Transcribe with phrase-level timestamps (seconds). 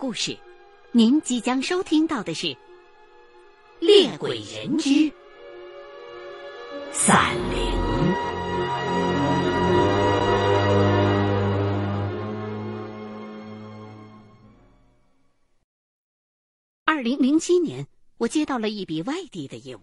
[0.00, 0.34] 故事，
[0.92, 2.46] 您即将收听到的是
[3.80, 5.12] 《猎鬼人之
[6.90, 7.60] 伞灵》。
[16.86, 19.82] 二零零七年，我接到了一笔外地的业务，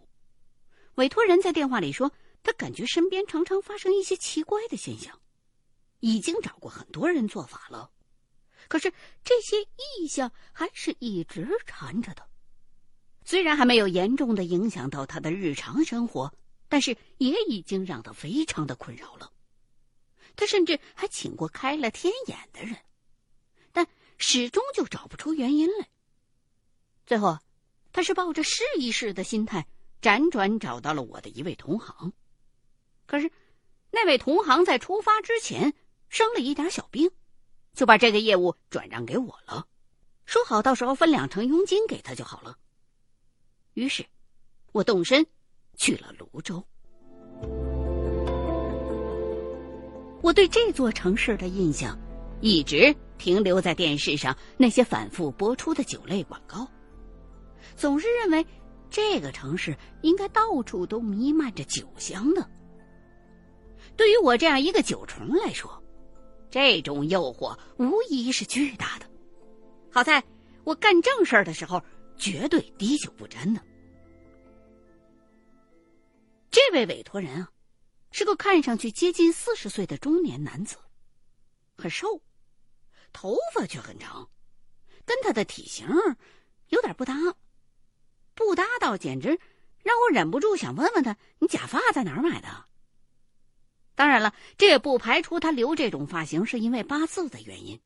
[0.95, 5.19] 委托人在电话里说，他感觉身边常常发生一些奇怪的现象，
[5.99, 7.91] 已经找过很多人做法了。
[8.67, 8.91] 可是
[9.23, 12.27] 这些异象还是一直缠着他，
[13.25, 16.33] 虽然还没有严重的影响到他的日常生活，
[16.67, 19.31] 但是也已经让他非常的困扰了。
[20.35, 22.77] 他甚至还请过开了天眼的人，
[23.71, 23.87] 但
[24.17, 25.87] 始终就找不出原因来。
[27.05, 27.39] 最后，
[27.91, 29.65] 他是抱着试一试的心态，
[30.01, 32.13] 辗转找到了我的一位同行。
[33.05, 33.31] 可是，
[33.91, 35.73] 那位同行在出发之前
[36.09, 37.09] 生了一点小病。
[37.77, 39.67] 就把这个业务转让给我了，
[40.25, 42.57] 说好到时候分两成佣金给他就好了。
[43.75, 44.03] 于是，
[44.71, 45.23] 我动身
[45.77, 46.67] 去了泸州。
[50.23, 51.95] 我对这座城市的印象
[52.41, 56.67] 一直停留在电视上那些反复播出的酒类广告，
[57.75, 58.43] 总是认为
[58.89, 62.49] 这个城市应该到处都弥漫着酒香的。
[63.95, 65.79] 对于我这样一个酒虫来说，
[66.49, 69.09] 这种诱惑无疑是巨大的。
[69.91, 70.23] 好在
[70.63, 71.81] 我干正事儿的时候
[72.17, 73.61] 绝对滴酒不沾呢。
[76.49, 77.51] 这位委托人啊，
[78.11, 80.77] 是个看上去接近四十岁的中年男子，
[81.77, 82.21] 很瘦，
[83.13, 84.29] 头发却很长，
[85.05, 85.87] 跟他的体型
[86.69, 87.13] 有点不搭，
[88.33, 89.39] 不搭到简直
[89.83, 92.65] 让我忍不住想问问他：你假发在哪儿买的？
[93.97, 97.81] 当然了，这也不排除他留这种发型是因为八字的原因。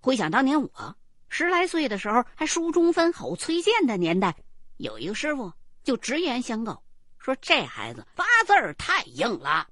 [0.00, 0.96] 回想当年我
[1.28, 4.36] 十来岁的时候，还书中分吼崔健的年代，
[4.76, 6.84] 有一个师傅就直言相告，
[7.18, 9.66] 说这孩子八字太硬了，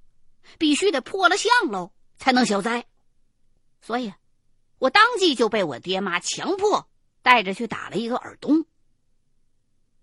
[0.58, 2.84] 必须得破了相喽才能消灾。
[3.80, 4.12] 所以，
[4.80, 6.88] 我当即就被我爹妈强迫
[7.22, 8.64] 带着去打了一个耳洞。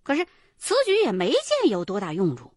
[0.01, 0.25] 可是
[0.57, 2.55] 此举也没见有多大用处，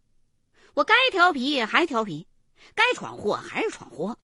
[0.75, 2.29] 我该调皮还调皮。
[2.75, 4.17] 该闯祸还是闯祸。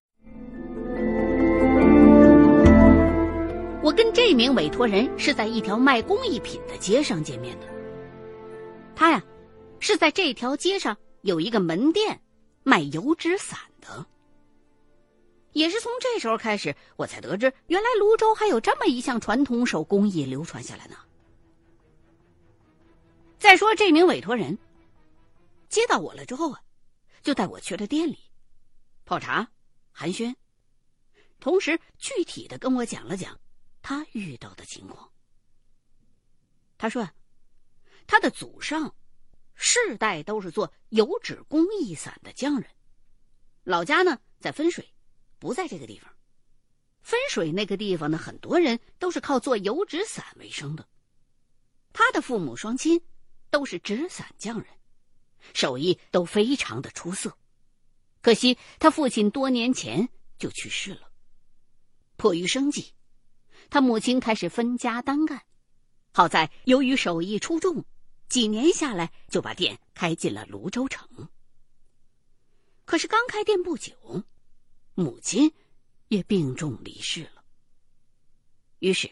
[3.83, 7.67] 我跟这名委托人是在一条卖工艺品的街上见面的。
[8.95, 9.23] 他呀，
[9.79, 12.21] 是在这条街上有一个门店
[12.65, 14.05] 卖油纸伞的。
[15.53, 20.97] 也是从这时候开始，我才得知原来泸州还有这么一项传统手工艺流传下来呢。
[23.39, 24.59] 再说这名委托人
[25.69, 26.61] 接到我了之后啊，
[27.23, 28.19] 就带我去了店里。
[29.09, 29.51] 泡茶，
[29.91, 30.35] 寒暄，
[31.41, 33.41] 同时具体的跟我讲了讲
[33.81, 35.11] 他遇到的情况。
[36.77, 37.09] 他说，
[38.07, 38.95] 他的祖上
[39.55, 42.71] 世代都是做油纸工艺伞的匠人，
[43.63, 44.93] 老家呢在分水，
[45.39, 46.15] 不在这个地方。
[47.01, 50.87] 分水那个地方的很多人都是靠做油纸伞为生的。
[51.95, 53.01] 他的父母双亲
[53.49, 54.67] 都是纸伞匠人，
[55.55, 57.35] 手艺都非常的出色。
[58.29, 60.07] 可惜他父亲多年前
[60.39, 61.11] 就去世了。
[62.19, 62.93] 迫于生计，
[63.71, 65.47] 他母亲开始分家单干。
[66.13, 67.87] 好在由于手艺出众，
[68.29, 71.09] 几年下来就把店开进了泸州城。
[72.85, 74.23] 可是刚开店不久，
[74.93, 75.51] 母亲
[76.09, 77.43] 也病重离世了。
[78.81, 79.11] 于是，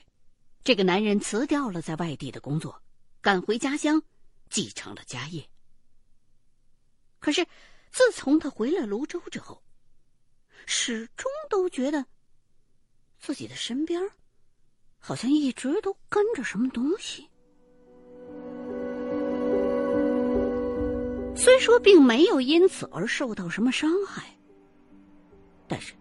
[0.62, 2.82] 这个男人辞掉了在外地的工作，
[3.22, 4.02] 赶回家乡，
[4.50, 5.48] 继承了家业。
[7.18, 7.46] 可是。
[7.90, 9.62] 自从他回了泸州之后，
[10.66, 12.04] 始终都觉得
[13.18, 14.00] 自己的身边
[14.98, 17.28] 好像一直都跟着什么东西。
[21.34, 24.36] 虽说并没有因此而受到什么伤害，
[25.68, 25.94] 但是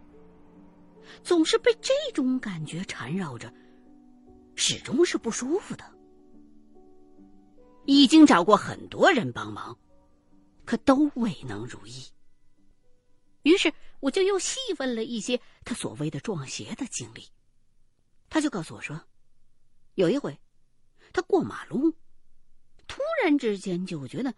[1.23, 3.53] 总是被这种感觉缠绕着，
[4.55, 5.83] 始终是不舒服的。
[7.85, 9.77] 已经找过很多人帮忙。
[10.65, 12.11] 可都未能如意。
[13.43, 17.29] 于是我就又细问了一些他所谓的撞邪的经历。
[18.29, 18.99] 他就告诉我说，
[19.93, 20.37] 有一回
[21.13, 21.93] 他过马路，
[22.87, 24.33] 突然之间就觉得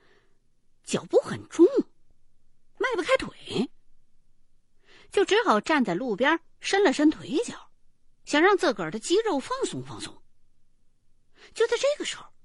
[0.83, 1.65] 脚步很重，
[2.77, 3.71] 迈不开腿，
[5.09, 7.71] 就只好站在路边伸了伸腿脚，
[8.25, 10.21] 想让自个儿的肌肉放松放松。
[11.53, 12.36] 就在这个时候。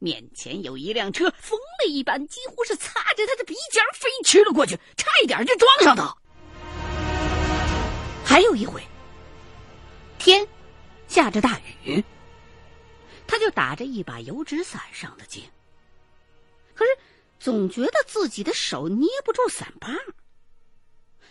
[0.00, 6.16] 面前有一辆车，疯了一般，几乎是擦着他的鼻尖飞驰了过去，差一点就撞上他。
[8.24, 8.82] 还有一回，
[10.18, 10.48] 天
[11.06, 12.02] 下着大雨，
[13.26, 15.42] 他就打着一把油纸伞上的街，
[16.74, 16.90] 可是
[17.38, 19.88] 总觉得自己的手捏不住伞把，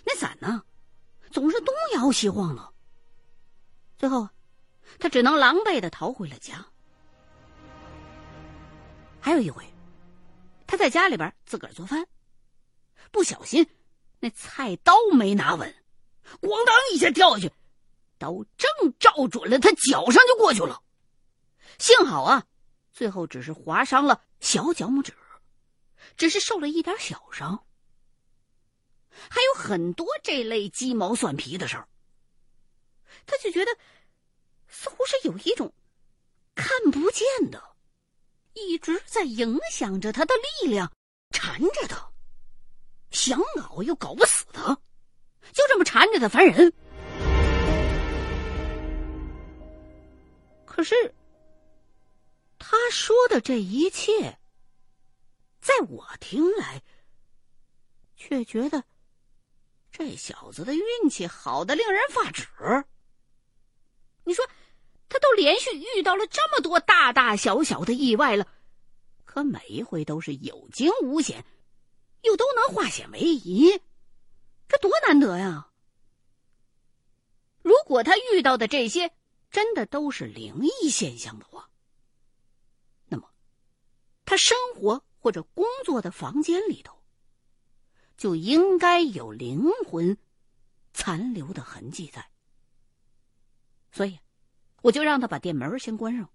[0.03, 0.63] 那伞呢，
[1.31, 2.71] 总是东摇西晃的。
[3.97, 4.29] 最后，
[4.99, 6.63] 他只能狼狈的逃回了家。
[9.21, 9.63] 还有一回，
[10.65, 12.07] 他在家里边自个儿做饭，
[13.11, 13.67] 不小心
[14.19, 15.75] 那菜刀没拿稳，
[16.41, 17.53] 咣当一下掉下去，
[18.17, 20.81] 刀正照准了他脚上就过去了。
[21.77, 22.45] 幸好啊，
[22.91, 25.13] 最后只是划伤了小脚拇指，
[26.17, 27.65] 只是受了一点小伤。
[29.11, 31.87] 还有很多这类鸡毛蒜皮的事儿，
[33.25, 33.71] 他就觉得
[34.67, 35.73] 似乎是有一种
[36.55, 37.68] 看不见的。
[38.53, 40.91] 一直在影响着他的力量，
[41.31, 42.11] 缠着他，
[43.11, 44.75] 想搞又搞不死他，
[45.51, 46.73] 就这么缠着他烦人。
[50.65, 51.13] 可是，
[52.57, 54.39] 他说的这一切，
[55.61, 56.81] 在我听来，
[58.15, 58.83] 却觉得
[59.91, 62.47] 这小子的运气好的令人发指。
[64.23, 64.45] 你说？
[65.09, 68.47] 他都连续遇到了这么多大大小小的意外了，
[69.25, 71.43] 可每一回都是有惊无险，
[72.21, 73.81] 又都能化险为夷，
[74.67, 75.71] 这多难得呀！
[77.63, 79.11] 如果他遇到的这些
[79.49, 81.71] 真的都是灵异现象的话，
[83.07, 83.31] 那么
[84.25, 87.01] 他生活或者工作的房间里头
[88.15, 90.15] 就应该有灵魂
[90.93, 92.29] 残留的痕迹在，
[93.91, 94.19] 所以。
[94.81, 96.29] 我就让他把店门先关上，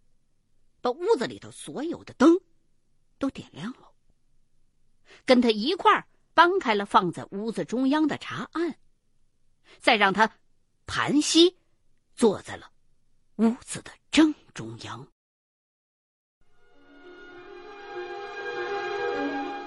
[0.81, 2.39] 把屋子里头所有的灯
[3.19, 3.93] 都点亮了，
[5.25, 8.77] 跟他一块儿搬开了放在屋子中央的茶案，
[9.79, 10.31] 再让他
[10.87, 11.57] 盘膝
[12.15, 12.71] 坐在了
[13.37, 15.07] 屋子的正中央。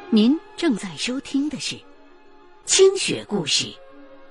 [0.10, 1.75] 您正在收听的是
[2.66, 3.66] 《清雪故事·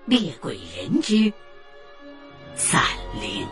[0.07, 1.33] 猎鬼人之
[2.55, 2.83] 散
[3.21, 3.47] 灵》。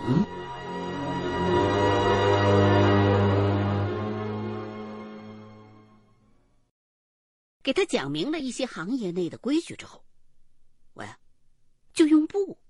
[7.65, 10.05] 给他讲明了一些行业内的规矩之后，
[10.93, 11.19] 我呀，
[11.95, 12.61] 就用布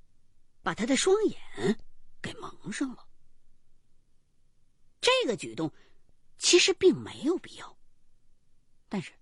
[0.63, 1.77] 把他的双眼
[2.23, 3.09] 给蒙上了。
[5.01, 5.71] 这个举动
[6.39, 7.77] 其实并没有必要，
[8.89, 9.13] 但是，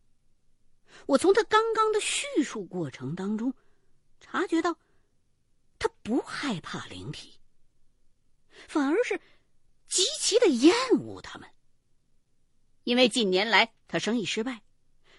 [1.06, 3.54] 我从他刚刚的叙述过程当中
[4.20, 4.78] 察觉到，
[5.78, 7.40] 他不害怕灵体，
[8.68, 9.18] 反而是
[9.88, 11.48] 极其的厌恶他们，
[12.84, 14.62] 因为近年来他生意失败。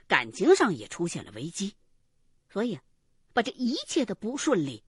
[0.08, 1.76] 感情上也出现了危机，
[2.50, 2.80] 所以，
[3.34, 4.84] 把这一切的不顺利，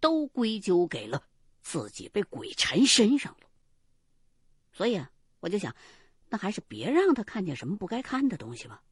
[0.00, 1.28] 都归咎给了
[1.60, 3.50] 自己被鬼缠身上了。
[4.72, 5.74] 所以啊，我就想，
[6.28, 8.82] 那还是别让他看见什么不该看的东西吧。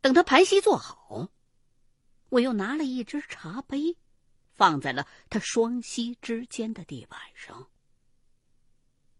[0.00, 1.30] 等他盘膝坐好，
[2.28, 3.96] 我又拿了一只茶杯，
[4.52, 7.70] 放在了他双膝之间的地板上。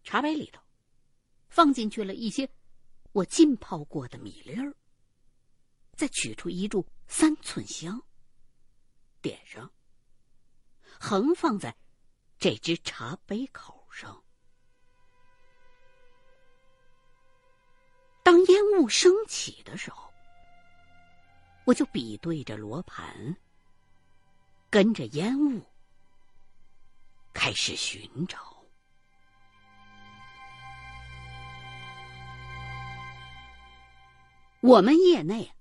[0.03, 0.61] 茶杯里头，
[1.49, 2.49] 放进去了一些。
[3.13, 4.73] 我浸泡过的米粒儿，
[5.97, 8.01] 再取出一柱三寸香，
[9.21, 9.69] 点上，
[10.99, 11.75] 横放在
[12.37, 14.23] 这只茶杯口上。
[18.23, 20.09] 当烟雾升起的时候，
[21.65, 23.35] 我就比对着罗盘，
[24.69, 25.61] 跟着烟雾
[27.33, 28.60] 开始寻找。
[34.61, 35.51] 我们业内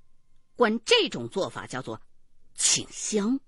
[0.56, 2.00] 管这种做法叫做
[2.54, 3.40] 请香。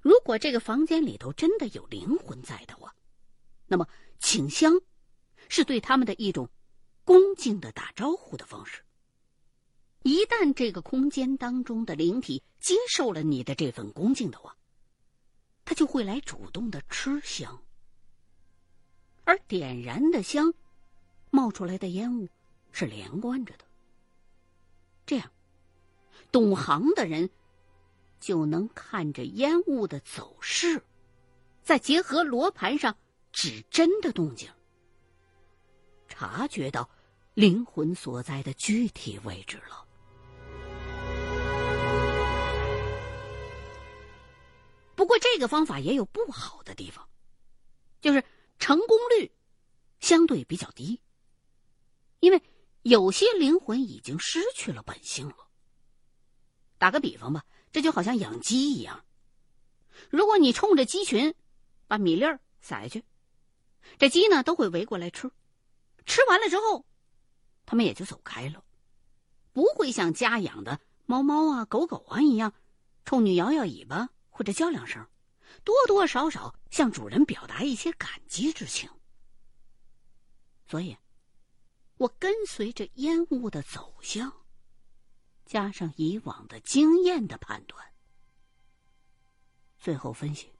[0.00, 2.94] 如果这个房间里头真的有灵魂在的话，
[3.66, 3.86] 那么
[4.20, 4.80] 请香
[5.48, 6.48] 是对他们的一种
[7.04, 8.82] 恭敬的打招呼的方式。
[10.04, 14.56] 一旦这个空间当中的灵体接受了你的这份恭敬的话，
[15.64, 17.60] 他就会来主动的吃香，
[19.24, 20.54] 而点燃的香
[21.30, 22.28] 冒出来的烟雾
[22.70, 23.64] 是连贯着的。
[25.12, 25.30] 这样，
[26.30, 27.28] 懂行的人
[28.18, 30.82] 就能看着烟雾的走势，
[31.62, 32.96] 再结合罗盘上
[33.30, 34.50] 指针的动静，
[36.08, 36.88] 察觉到
[37.34, 39.86] 灵魂所在的具体位置了。
[44.94, 47.06] 不过，这个方法也有不好的地方，
[48.00, 48.24] 就是
[48.58, 49.30] 成功率
[50.00, 50.98] 相对比较低，
[52.20, 52.40] 因为
[52.82, 55.36] 有些灵魂已经失去了本性了。
[56.78, 57.44] 打个比方吧。
[57.74, 59.02] 这就好像养鸡一样，
[60.10, 61.34] 如果你冲着鸡群
[61.86, 63.02] 把米粒儿撒下去，
[63.96, 65.30] 这鸡呢都会围过来吃，
[66.04, 66.84] 吃完了之后，
[67.64, 68.62] 它们也就走开了，
[69.54, 72.52] 不会像家养的猫猫啊、狗狗啊一样，
[73.06, 75.08] 冲你摇摇尾巴或者叫两声，
[75.64, 78.90] 多多少少向主人表达一些感激之情。
[80.68, 80.94] 所以，
[81.98, 84.32] 我跟随着烟雾的走向。
[85.44, 87.84] 加上以往的经验的判断，
[89.78, 90.50] 最后分析，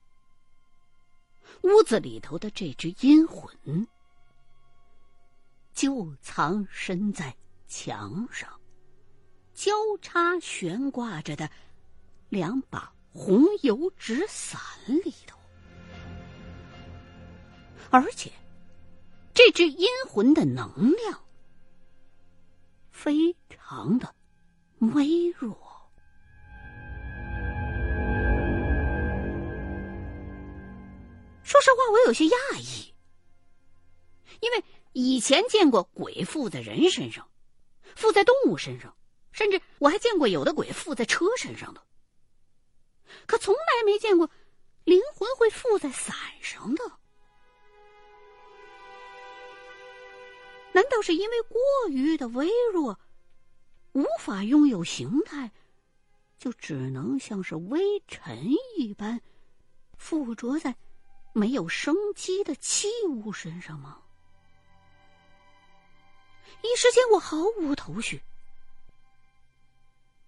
[1.62, 3.56] 屋子里头的这只阴魂
[5.72, 7.34] 就藏身在
[7.66, 8.60] 墙上
[9.54, 9.72] 交
[10.02, 11.50] 叉悬挂着的
[12.28, 14.60] 两把红油纸伞
[15.04, 15.38] 里头，
[17.90, 18.30] 而且
[19.34, 21.24] 这只阴魂的能量
[22.90, 24.14] 非常的。
[24.94, 25.56] 微弱。
[31.44, 32.92] 说实话，我有些讶异，
[34.40, 37.28] 因为以前见过鬼附在人身上，
[37.94, 38.96] 附在动物身上，
[39.30, 41.82] 甚至我还见过有的鬼附在车身上的，
[43.26, 44.28] 可从来没见过
[44.84, 46.82] 灵魂会附在伞上的。
[50.72, 52.98] 难道是因为过于的微弱？
[53.92, 55.52] 无法拥有形态，
[56.38, 59.20] 就只能像是微尘一般
[59.98, 60.74] 附着在
[61.34, 64.00] 没有生机的器物身上吗？
[66.62, 68.22] 一时间我毫无头绪。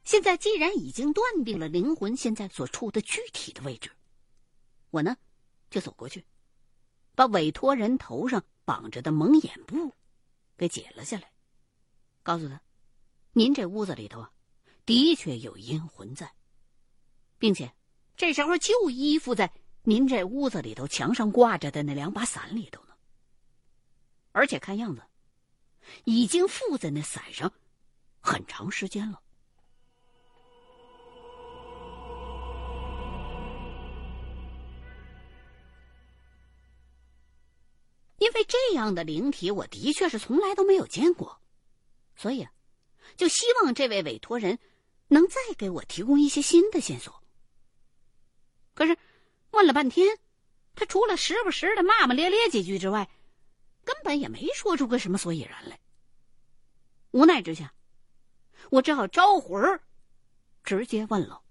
[0.02, 3.90] 现在既然已经断定了灵魂现在所处的具体的位置，
[4.90, 5.16] 我呢
[5.70, 6.22] 就走过去，
[7.14, 9.90] 把委托人头上绑着的蒙眼布
[10.56, 11.30] 给解了下来，
[12.22, 12.60] 告诉他。
[13.32, 14.30] 您这屋子里头啊，
[14.86, 16.32] 的确有阴魂在，
[17.38, 17.74] 并且
[18.16, 22.94] 这时候就依附在您这屋子里头墙上挂着的那两把伞里头呢。
[24.30, 25.02] 而且看样子，
[26.04, 27.52] 已经附在那伞上
[28.20, 29.20] 很长时间了。
[38.24, 41.42] 因为这样的灵体，我的确是从来都没有见过，
[42.16, 42.50] 所以啊。
[43.18, 44.58] 就希望这位委托人
[45.08, 47.22] 能再给我提供一些新的线索。
[48.72, 48.96] 可是
[49.50, 50.18] 问了半天，
[50.74, 53.10] 他除了时不时的骂骂咧咧几句之外，
[53.84, 55.78] 根本也没说出个什么所以然来。
[57.10, 57.74] 无奈之下，
[58.70, 59.82] 我只好招魂儿，
[60.64, 61.42] 直接问了。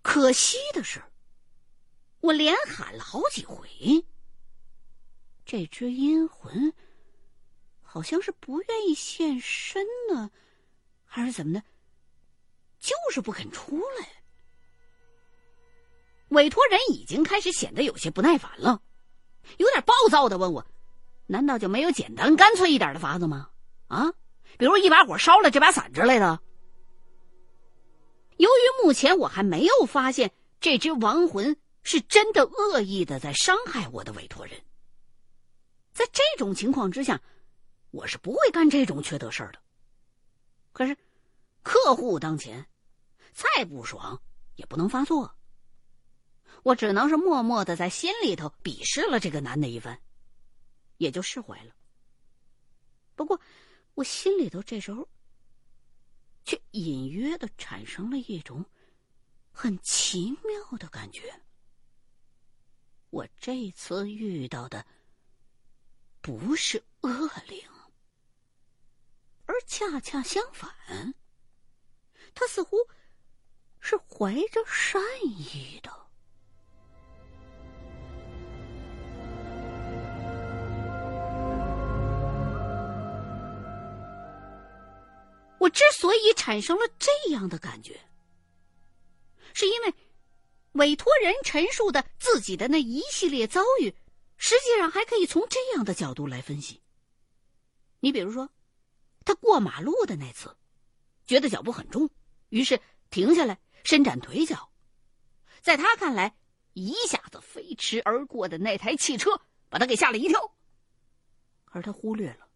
[0.00, 1.02] 可惜的是，
[2.24, 3.68] 我连喊了好几回，
[5.44, 6.72] 这只阴魂。
[7.82, 10.30] 好像是不愿意现身呢，
[11.04, 11.62] 还是怎么的？
[12.80, 14.08] 就是不肯出来。
[16.30, 18.80] 委托人已经开始显得有些不耐烦了，
[19.58, 20.66] 有点暴躁的问我
[21.28, 23.50] ：“难道就没有简单干脆一点的法子吗？
[23.86, 24.10] 啊，
[24.56, 26.40] 比如一把火烧了这把伞之类的？”
[28.38, 34.60] 由于目前我还没有发现这只亡魂是真的恶意的在伤害我的委托人，
[35.92, 37.22] 在这种情况之下。
[37.90, 39.62] 我是不会干这种缺德事儿的。
[40.72, 40.96] 可是，
[41.62, 42.66] 客户当前，
[43.32, 44.20] 再不爽
[44.56, 45.32] 也不能发作。
[46.64, 49.96] 我只能是默默的在心里头鄙视了这个男的一番，
[50.96, 51.72] 也就释怀了。
[53.14, 53.40] 不过，
[53.94, 55.08] 我心里头这时候，
[56.44, 58.64] 却隐约的产生了一种
[59.52, 61.32] 很奇妙的感觉。
[63.14, 64.84] 我这次遇到的
[66.20, 67.62] 不是恶灵。
[69.46, 71.14] 而恰恰相反，
[72.34, 72.76] 他似乎
[73.78, 75.92] 是怀着善意的。
[85.60, 88.00] 我之所以产生了这样的感觉，
[89.52, 89.94] 是因为
[90.74, 93.92] 委托人陈述的自己的那一系列遭遇，
[94.36, 96.80] 实际上还可以从这样的角度来分析。
[97.98, 98.48] 你比如说。
[99.26, 100.54] 他过马路的那次，
[101.26, 102.10] 觉得脚步很重，
[102.50, 102.78] 于是
[103.08, 104.70] 停下来，伸展腿脚。
[105.62, 106.36] 在他看来，
[106.74, 109.40] 一下子飞驰而过的那台汽车
[109.70, 110.54] 把他给吓了一跳。
[111.64, 112.46] 而他忽略了，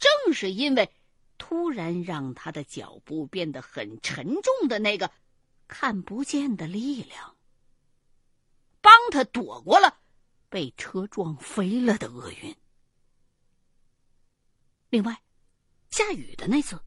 [0.00, 0.90] 正是因为
[1.38, 5.12] 突然让他的脚步变得很沉重的那个
[5.70, 7.36] 看不见的力量，
[8.80, 10.00] 帮他躲过了
[10.48, 12.54] 被车撞飞了的厄运。
[14.88, 15.22] 另外，
[15.90, 16.78] 下雨的那次，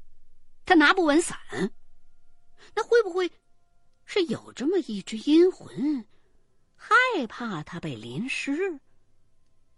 [0.65, 1.39] 他拿不稳伞，
[2.75, 3.31] 那会不会
[4.03, 6.05] 是有这么一只阴魂，
[6.75, 6.93] 害
[7.29, 8.81] 怕他被淋湿？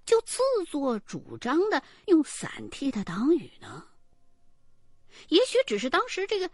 [0.04, 3.88] 就自作主张的用伞替他挡雨呢？
[5.30, 6.50] 也许只是当时这个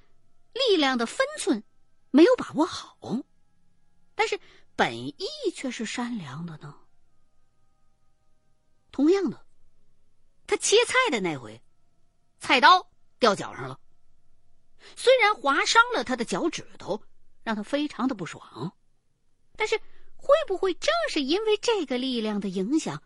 [0.54, 1.64] 力量的分寸
[2.12, 2.98] 没有把握好，
[4.14, 4.40] 但是
[4.76, 5.26] 本意
[5.56, 6.78] 却是善良的呢。
[8.92, 9.46] 同样的，
[10.46, 11.62] 他切菜的那回，
[12.40, 13.80] 菜刀掉脚上了，
[14.96, 17.02] 虽然划伤了他的脚趾头，
[17.44, 18.76] 让他非常的不爽，
[19.56, 19.78] 但是
[20.16, 23.02] 会不会正是因为这个力量的影响？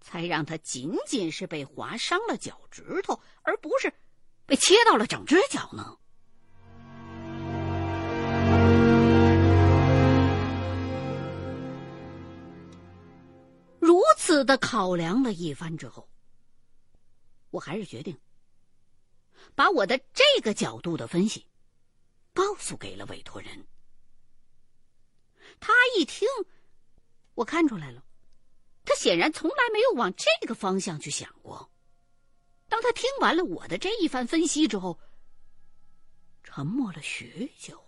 [0.00, 3.92] 才让他仅仅是被划伤了脚趾头，而不是
[4.46, 5.98] 被切到了整只脚呢？
[14.26, 16.10] 如此的考量了一番之后，
[17.50, 18.18] 我还是决定
[19.54, 21.46] 把我的这个角度的分析
[22.34, 23.64] 告诉给了委托人。
[25.60, 26.26] 他一听，
[27.34, 28.04] 我看出来了。
[28.84, 31.70] 他显然从来没有往这个方向去想过。
[32.68, 34.98] 当他听完了我的这一番分析之后，
[36.42, 37.80] 沉默了许久，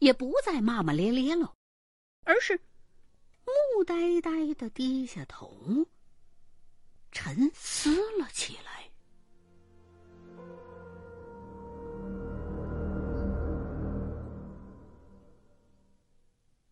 [0.00, 1.54] 也不再骂骂咧咧了，
[2.24, 2.60] 而是
[3.46, 5.86] 木呆呆的低下头，
[7.12, 8.90] 沉思了起来。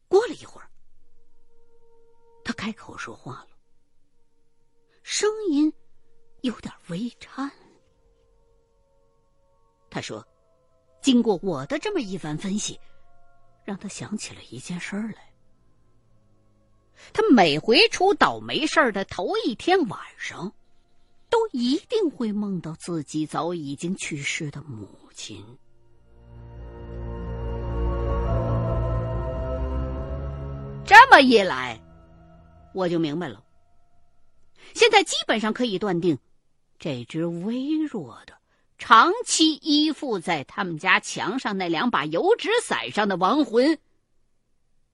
[0.08, 0.68] 过了一会儿。
[2.44, 3.48] 他开口说话了，
[5.02, 5.72] 声音
[6.42, 7.50] 有点微颤。
[9.88, 10.26] 他说
[11.00, 12.78] ：“经过我的这么一番分析，
[13.64, 15.32] 让他想起了一件事儿来。
[17.12, 20.52] 他每回出倒霉事儿的头一天晚上，
[21.28, 25.44] 都一定会梦到自己早已经去世的母亲。
[30.84, 31.80] 这么一来。”
[32.74, 33.44] 我就明白了。
[34.74, 36.18] 现在基本上可以断定，
[36.78, 38.32] 这只微弱的、
[38.78, 43.78] 长期依附在他们家墙上那两把油纸伞上的亡魂，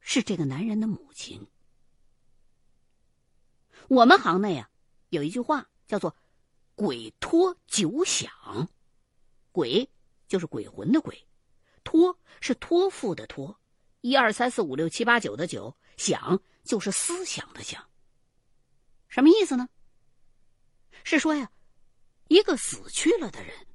[0.01, 1.47] 是这个男人的母亲。
[3.89, 4.71] 我们行内啊，
[5.09, 6.15] 有一句话叫做
[6.77, 8.31] “鬼托九响”，
[9.51, 9.91] 鬼
[10.29, 11.27] 就是鬼魂的鬼，
[11.83, 13.59] 托是托付的托，
[14.03, 16.41] 一二三四五六七八九的九响。
[16.65, 17.83] 就是思想的想，
[19.09, 19.67] 什么意思呢？
[21.03, 21.51] 是说呀，
[22.27, 23.67] 一个死去了的人，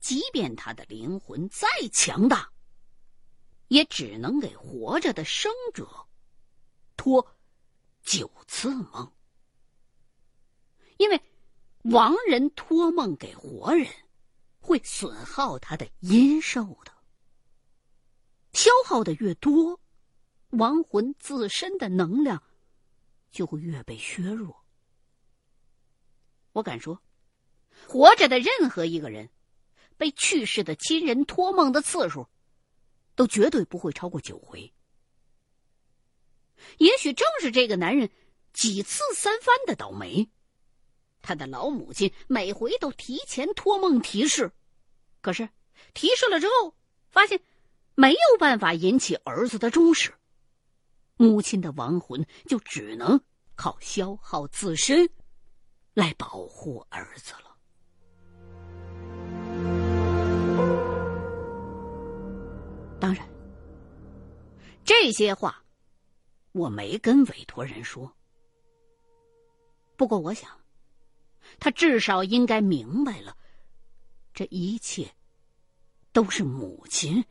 [0.00, 2.50] 即便他的灵魂再强大，
[3.68, 5.88] 也只能给活着的生者
[6.96, 7.33] 托
[8.04, 9.12] 九次梦，
[10.98, 11.20] 因为
[11.84, 13.88] 亡人托梦给活人，
[14.60, 16.92] 会损耗他的阴寿的，
[18.52, 19.80] 消耗的越多。
[20.50, 22.40] 亡魂自身的能量
[23.32, 24.64] 就会越被削弱。
[26.52, 27.02] 我敢说，
[27.88, 29.30] 活着的任何一个人，
[29.96, 32.28] 被去世的亲人托梦的次数，
[33.16, 34.72] 都绝对不会超过九回。
[36.78, 38.10] 也许正是这个男人
[38.52, 40.28] 几次三番的倒霉，
[41.22, 44.52] 他的老母亲每回都提前托梦提示，
[45.20, 45.48] 可是
[45.94, 46.74] 提示了之后，
[47.10, 47.40] 发现
[47.94, 50.12] 没有办法引起儿子的重视。
[51.16, 53.20] 母亲的亡魂就只能
[53.54, 55.08] 靠消耗自身
[55.94, 57.56] 来保护儿子了。
[63.00, 63.26] 当然，
[64.84, 65.63] 这些话
[66.54, 68.14] 我没跟委托人说。
[69.96, 70.48] 不过，我想，
[71.58, 73.36] 他至少应该明白了，
[74.32, 75.12] 这一切
[76.12, 77.24] 都是母亲。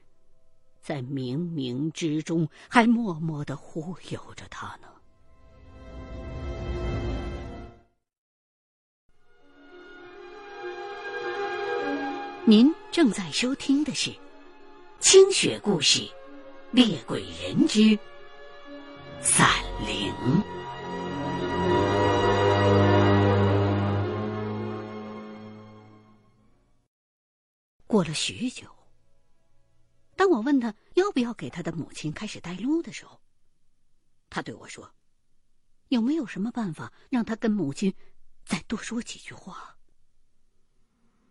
[0.81, 4.89] 在冥冥之中，还默默的忽悠着他呢。
[12.45, 14.11] 您正在收听的是
[14.99, 16.01] 《清雪故事·
[16.73, 17.97] 猎鬼人之
[19.23, 19.47] 散
[19.85, 20.13] 灵》。
[27.87, 28.67] 过了许久，
[30.17, 33.21] 当我问他要不要给他的母亲开始带路的时候，
[34.29, 34.93] 他对我说
[35.87, 37.95] ：“有没有什么办法让他跟母亲
[38.43, 39.77] 再多说几句话？”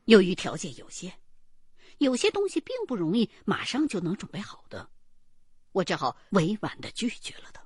[0.06, 1.20] 由于条件有限，
[1.98, 4.88] 有些东西并不容易马上就能准备好的，
[5.72, 7.61] 我只好委婉的拒绝了他。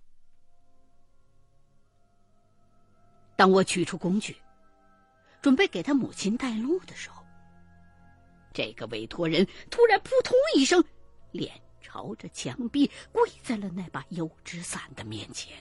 [3.37, 4.35] 当我取出工具，
[5.43, 7.23] 准备给他母亲带路的时候，
[8.53, 10.83] 这个委托人突然扑通一声，
[11.31, 15.57] 脸朝着墙壁跪在了那把油纸伞的面前。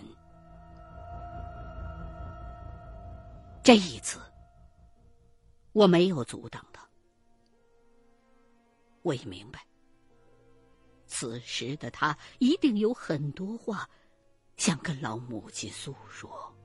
[3.62, 4.20] 这一次，
[5.74, 6.88] 我没有阻挡他。
[9.02, 9.66] 我也明白，
[11.06, 13.88] 此时的他一定有很多话
[14.56, 16.56] 想跟老母亲诉说。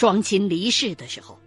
[0.00, 1.38] 双亲离世的时候，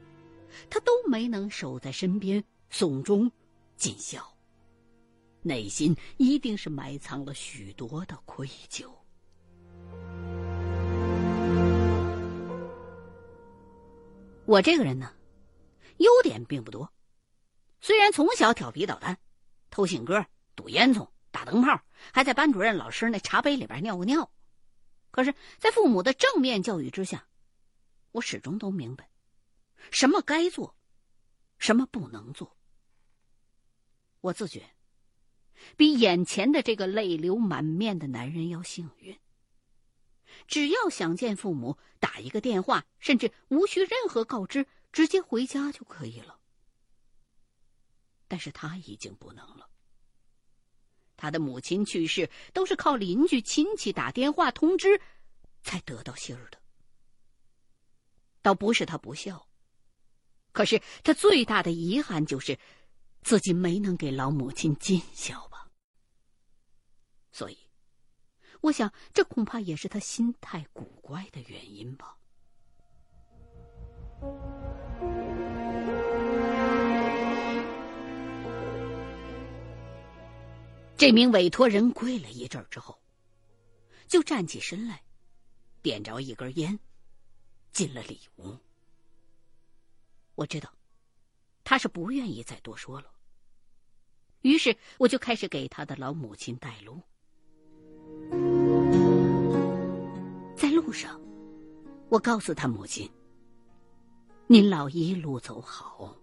[0.70, 3.32] 他都没能守在身边送终
[3.78, 4.24] 尽孝，
[5.42, 8.88] 内心一定是埋藏了许多的愧疚。
[14.46, 15.12] 我这个人呢，
[15.98, 16.88] 优点并不多，
[17.82, 19.18] 虽然从小调皮捣蛋，
[19.72, 20.24] 偷信鸽、
[20.56, 21.82] 赌烟囱、打灯泡，
[22.13, 24.30] 还在班主任老师那茶杯里边尿过尿，
[25.10, 27.26] 可是，在父母的正面教育之下。
[28.13, 29.10] 我始终都明白，
[29.91, 30.76] 什么该做，
[31.58, 32.58] 什么不能做。
[34.21, 34.76] 我自觉
[35.76, 39.19] 比眼前的这个泪流满面的男人要幸运。
[40.47, 46.39] 只要想见父母，打一个电话，甚至无需任何告知，直接回家就可以了。
[48.28, 49.69] 但是他已经不能了。
[51.15, 55.02] 他的母亲去世，都是靠邻居亲戚打电话通知，
[55.62, 56.62] 才得到信儿的。
[58.43, 59.47] 倒不是他不孝，
[60.51, 62.60] 可是他最大的遗憾就是
[63.23, 65.67] 自己没能给老母亲尽孝吧。
[67.32, 67.58] 所以，
[68.62, 72.15] 我想这恐怕也是他心态古怪的原因吧。
[80.97, 83.01] 这名委托人跪了一阵之后，
[84.08, 85.01] 就站起身来，
[85.82, 86.79] 点着一根烟。
[87.73, 88.55] 进了里屋，
[90.36, 90.71] 我知道
[91.63, 93.12] 他是不愿意再多说了。
[94.41, 97.01] 于是我就开始给他的老母亲带路。
[100.55, 101.19] 在路上，
[102.09, 103.09] 我告诉他母亲
[104.45, 106.15] ：“您老一路走好，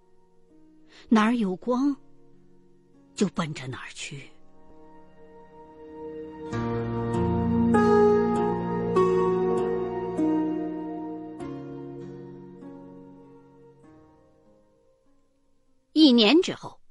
[1.08, 1.96] 哪儿有光，
[3.14, 4.30] 就奔着哪儿去。”
[16.20, 16.82] 年之后，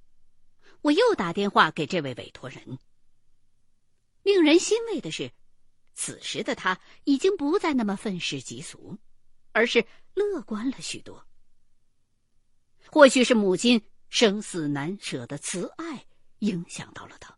[0.81, 2.79] 我又打电话给这位委托人。
[4.23, 5.31] 令人欣慰的是，
[5.93, 8.97] 此时的他已经不再那么愤世嫉俗，
[9.51, 11.23] 而是乐观了许多。
[12.87, 16.07] 或许是母亲生死难舍的慈爱
[16.39, 17.37] 影响到了他，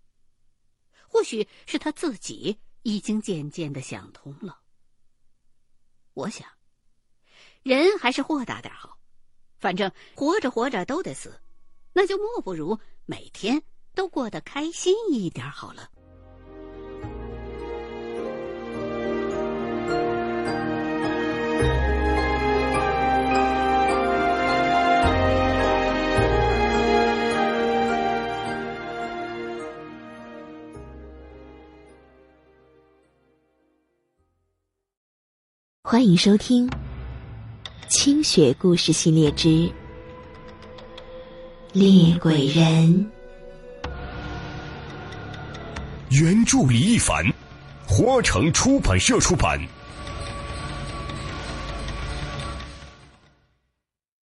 [1.09, 4.61] 或许是他自己已经渐渐的想通了。
[6.13, 6.47] 我想，
[7.63, 8.97] 人还是豁达点好，
[9.59, 11.37] 反正活着活着都得死。
[11.93, 13.61] 那就莫不如每天
[13.93, 15.89] 都过得开心一点好了。
[35.91, 36.69] 欢迎收听
[37.89, 39.49] 《清雪故事系列之》。
[41.73, 43.09] 厉鬼人，
[46.09, 47.25] 原著李一凡，
[47.87, 49.57] 花城出版社出版。